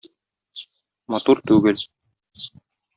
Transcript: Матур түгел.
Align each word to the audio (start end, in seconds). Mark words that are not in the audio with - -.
Матур 1.15 1.45
түгел. 1.53 1.87